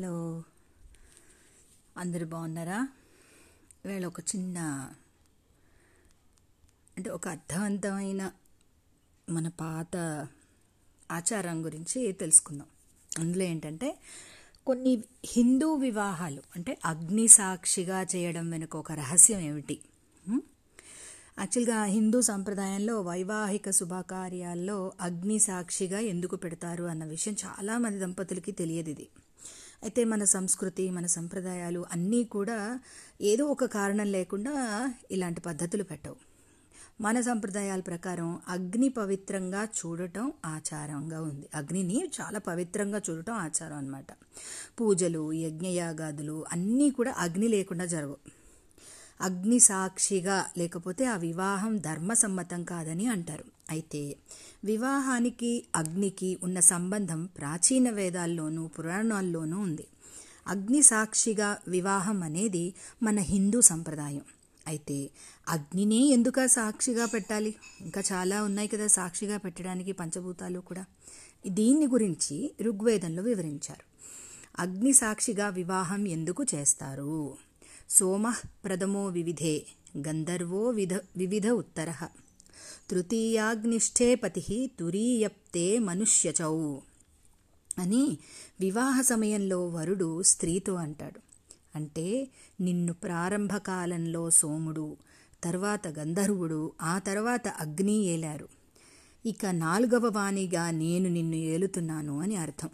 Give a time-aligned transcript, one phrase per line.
[0.00, 0.42] Hello.
[1.96, 2.88] అందరు బాగున్నారా?
[3.84, 4.58] ఇవాళ ఒక చిన్న
[6.96, 8.32] అంటే ఒక అర్థవంతమైన
[9.30, 9.96] మన పాత
[11.12, 12.66] ఆచారం గురించి తెలుసుకుందాం.
[13.18, 13.98] అందులో ఏంటంటే
[14.66, 19.80] కొన్ని హిందూ వివాహాలు అంటే అగ్ని సాక్షిగా చేయడం వెనుక ఒక రహస్యం ఏమిటి?
[20.28, 29.08] యాక్చువల్గా హిందూ సంప్రదాయంలో వైవాహిక శుభకార్యాల్లో అగ్ని సాక్షిగా ఎందుకు పెడతారు అన్న విషయం చాలామంది దంపతులకి తెలియదు ఇది.
[29.82, 32.80] అయితే మన సంస్కృతి మన సంప్రదాయాలు అన్నీ కూడా
[33.20, 34.54] ఏదో ఒక కారణం లేకుండా
[35.10, 36.16] ఇలాంటి పద్ధతులు పెట్టవు.
[37.00, 41.46] మన సంప్రదాయాల ప్రకారం అగ్ని పవిత్రంగా చూడటం ఆచారంగా ఉంది.
[41.54, 44.12] అగ్నిని చాలా పవిత్రంగా చూడటం ఆచారం అన్నమాట.
[44.80, 48.16] పూజలు యజ్ఞయాగాదులు అన్నీ కూడా అగ్ని లేకుండా జరగవు.
[49.20, 53.44] అగ్ని సాక్షిగా లేకపోతే ఆ వివాహం ధర్మసమ్మతం కాదని అంటారు.
[53.70, 54.16] అయితే
[54.64, 59.86] వివాహానికి అగ్నికి ఉన్న సంబంధం ప్రాచీన వేదాల్లోనూ పురాణాల్లోనూ ఉంది.
[60.46, 64.22] అగ్ని సాక్షిగా వివాహం అనేది మన హిందూ సంప్రదాయం.
[64.66, 65.10] అయితే
[65.48, 67.54] అగ్నినే ఎందుక సాక్షిగా పెట్టాలి?
[67.80, 70.84] ఇంకా చాలా ఉన్నాయి కదా సాక్షిగా పెట్టడానికి పంచభూతాలు కూడా.
[71.48, 73.90] దీన్ని గురించి ఋగ్వేదంలో వివరించారు.
[74.58, 77.36] అగ్ని సాక్షిగా వివాహం ఎందుకు చేస్తారు?
[77.90, 78.32] సోమ
[78.64, 79.66] ప్రథమో వివిధే
[79.98, 81.94] గంధర్వో విధ వివిధ ఉత్తర.
[82.90, 86.76] తృతీయాగ్నిష్ఠే పతి తురీయప్తే మనుష్యచౌ
[87.78, 88.18] అని
[88.60, 91.20] వివాహ సమయంలో వరుడు స్త్రీతో అంటాడు.
[91.74, 92.28] అంటే
[92.60, 94.96] నిన్ను ప్రారంభకాలంలో సోముడు
[95.44, 98.48] తర్వాత గంధర్వుడు ఆ తర్వాత అగ్ని ఏలారు.
[99.26, 102.68] ఇక నాలుగవ వాణిగా నేను నిన్ను ఏలుతున్నాను అని అర్థం.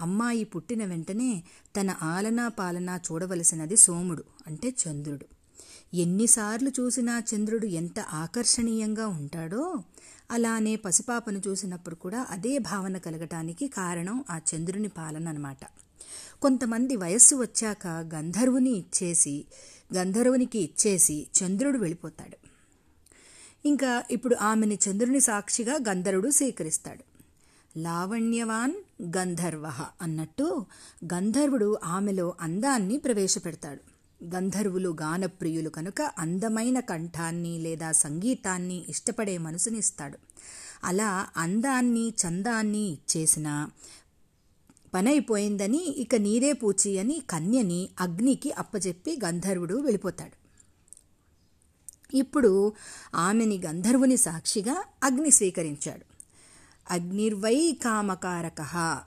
[0.00, 1.42] అమ్మాయి పుట్టిన వెంటనే
[1.80, 5.37] తన ఆలనా పాలనా చూడవలసినది సోముడు అంటే చంద్రుడు.
[5.94, 9.74] ఎన్నిసార్లు చూసినా చంద్రుడు ఎంత ఆకర్షణీయంగా ఉంటాడో
[10.30, 15.64] అలానే పసిపాపను చూసినప్పుడు కూడా అదే భావన కలగటానికి కారణం ఆ చంద్రుని పాలన అనమాట
[16.42, 19.44] కొంతమంది వయస్సు వచ్చాక గంధర్వుని ఇచ్చేసి
[19.96, 22.36] గంధర్వునికి ఇచ్చేసి చంద్రుడు వెళ్ళిపోతాడు.
[23.68, 27.04] ఇంకా ఇప్పుడు ఆమెని చంద్రుని సాక్షిగా గంధర్వుడు స్వీకరిస్తాడు.
[27.78, 30.66] లావణ్యవాన్ గంధర్వ అన్నట్టు
[31.04, 33.97] గంధర్వుడు ఆమెలో అందాన్ని ప్రవేశపెడతాడు.
[34.24, 40.18] గంధర్వులు గానప్రియులు కనుక అందమైన కంఠాన్ని లేదా సంగీతాన్ని ఇష్టపడే మనసునిస్తాడు
[40.84, 43.68] అలా అందాన్ని చందాన్ని ఇచ్చేసిన
[44.94, 50.36] పనైపోయిందని ఇక నీరే పూచి అని కన్యని అగ్నికి అప్పచెప్పి గంధర్వుడు వెళ్ళిపోతాడు.
[52.16, 52.72] ఇప్పుడు
[53.14, 56.04] ఆమెని గంధర్వుని సాక్షిగా అగ్ని స్వీకరించాడు.
[56.90, 58.60] అగ్నిర్వై కామకారక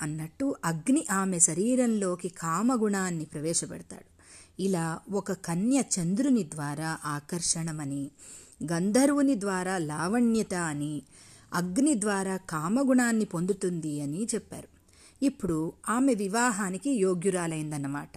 [0.00, 4.17] అన్నట్టు అగ్ని ఆమె శరీరంలోకి కామగుణాన్ని ప్రవేశపెడతాడు.
[4.60, 8.10] ఇలా ఒక కన్య చంద్రుని ద్వారా ఆకర్షణమని
[8.72, 11.02] గంధర్వుని ద్వారా లావణ్యత అని
[11.54, 14.68] అగ్ని ద్వారా కామగుణాన్ని పొందుతుంది అని చెప్పారు.
[15.22, 18.08] ఇప్పుడు ఆమె వివాహానికి యోగ్యురాలైందన్నమాట.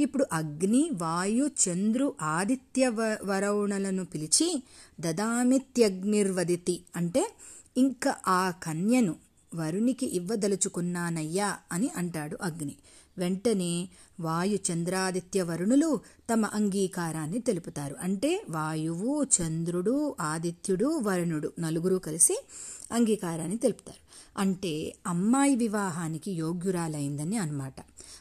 [0.00, 2.88] ఇప్పుడు అగ్ని వాయు చంద్రు ఆదిత్య
[3.24, 4.62] వరౌణలను పిలిచి
[5.00, 7.30] దదామిత్యగ్నిర్వదితి అంటే
[7.76, 9.14] ఇంకా ఆ కన్యను
[9.54, 12.76] వరునికి ఇవ్వదలుచుకున్నానయ్యా అని అంటాడు అగ్ని.
[13.18, 13.88] వెంటనే
[14.20, 16.00] వాయు చంద్రాదిత్య వరుణులు
[16.32, 17.96] తమ అంగీకారాన్ని తెలుపుతారు.
[18.00, 22.44] అంటే వాయువు చంద్రుడు ఆదిత్యుడు వరుణుడు నలుగురు కలిసి
[22.92, 24.06] అంగీకారాన్ని తెలుపుతారు.
[24.40, 27.74] అంటే అమ్మాయి వివాహానికి యోగ్యురాలైందని అనమాట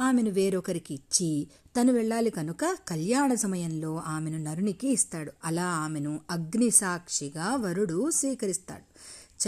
[0.00, 1.46] ఆమెను వేరొకరికి ఇచ్చి
[1.80, 5.32] తను వెళ్ళాలి కనుక కళ్యాణ సమయంలో ఆమెను నరునికి ఇస్తాడు.
[5.44, 8.82] అలా ఆమెను అగ్ని సాక్షిగా వరుడు స్వీకరిస్తాడు.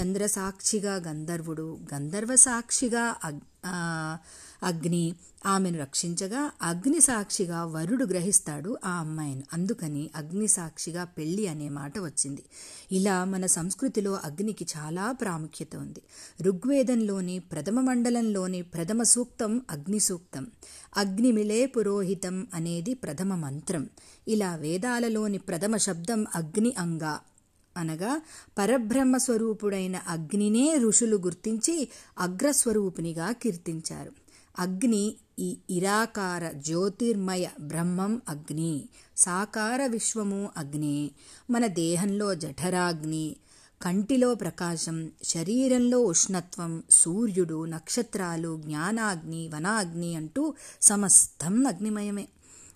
[0.00, 4.16] చంద్ర సాక్షిగా గంధర్వుడు గంధర్వ సాక్షిగా అగ్-
[4.62, 5.14] అగ్ని
[5.46, 9.42] ఆమెను రక్షించగా అగ్ని సాక్షిగా వరుడు గ్రహిస్తాడు ఆ అమ్మాయిని.
[9.52, 12.44] అందుకని అగ్ని సాక్షిగా పెళ్ళి అనే మాట వచ్చింది.
[12.92, 16.02] ఇలా మన సంస్కృతిలో అగ్నికి చాలా ప్రాముఖ్యత ఉంది.
[16.42, 20.46] ఋగ్వేదంలోని ప్రథమ మండలంలోని ప్రథమ సూక్తం అగ్ని సూక్తం.
[20.96, 23.88] అగ్నిమిలే పురోహితం అనేది ప్రథమ మంత్రం.
[24.28, 27.20] ఇలా వేదాలలోని ప్రథమ శబ్దం అగ్ని అంగా.
[27.78, 28.22] అనగా
[28.58, 34.12] పరబ్రహ్మ స్వరూపుడైన అగ్నినే ఋషులు గుర్తించి అగ్రస్వరూపునిగా కీర్తించారు.
[34.58, 38.84] అగ్ని ఈ ఇరాకార జ్యోతిర్మయ బ్రహ్మం అగ్ని
[39.16, 41.10] సాకార విశ్వము అగ్ని.
[41.50, 43.36] మన దేహంలో జఠరాగ్ని
[43.82, 52.28] కంటిలో ప్రకాశం శరీరంలో ఉష్ణత్వం సూర్యుడు నక్షత్రాలు జ్ఞానాగ్ని వనాగ్ని అంటూ సమస్తం అగ్నిమయమే.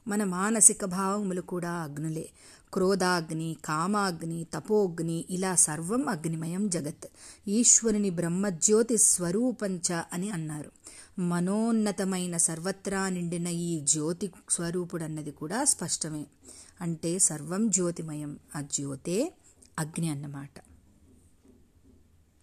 [0.08, 2.28] మన మానసిక భావములు కూడా అగ్నులే.
[2.72, 7.06] క్రోధాగ్ని కామాగ్ని తపోగ్ని ఇలా సర్వం అగ్నిమయం జగత్.
[7.48, 10.70] ఈశ్వరుని బ్రహ్మజ్యోతి స్వరూపంచ అని అన్నారు.
[11.18, 16.26] మనోన్నతమైన సర్వత్రా నిండిన ఈ జ్యోతి స్వరూపుడన్నది కూడా స్పష్టమే.
[16.80, 18.38] అంటే సర్వం జ్యోతిమయం.
[18.56, 19.32] ఆ జ్యోతే
[19.78, 20.71] అగ్ని అన్నమాట.